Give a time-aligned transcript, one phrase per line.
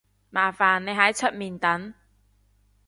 [0.31, 1.93] 麻煩你喺出面等